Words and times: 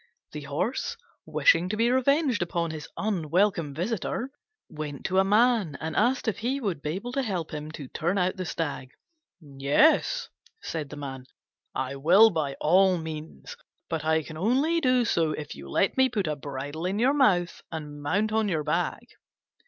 The 0.31 0.41
Horse, 0.41 0.97
wishing 1.27 1.69
to 1.69 1.77
be 1.77 1.91
revenged 1.91 2.41
upon 2.41 2.71
his 2.71 2.87
unwelcome 2.97 3.75
visitor, 3.75 4.31
went 4.67 5.05
to 5.05 5.19
a 5.19 5.23
man 5.23 5.77
and 5.79 5.95
asked 5.95 6.27
if 6.27 6.39
he 6.39 6.59
would 6.59 6.83
help 6.83 7.53
him 7.53 7.69
to 7.73 7.87
turn 7.87 8.17
out 8.17 8.35
the 8.35 8.43
Stag. 8.45 8.93
"Yes," 9.39 10.29
said 10.63 10.89
the 10.89 10.95
man, 10.97 11.27
"I 11.75 11.97
will 11.97 12.31
by 12.31 12.55
all 12.59 12.97
means; 12.97 13.55
but 13.91 14.03
I 14.03 14.23
can 14.23 14.37
only 14.37 14.81
do 14.81 15.05
so 15.05 15.33
if 15.33 15.53
you 15.53 15.69
let 15.69 15.95
me 15.97 16.09
put 16.09 16.25
a 16.25 16.35
bridle 16.35 16.87
in 16.87 16.97
your 16.97 17.13
mouth 17.13 17.61
and 17.71 18.01
mount 18.01 18.31
on 18.31 18.49
your 18.49 18.63
back." 18.63 19.03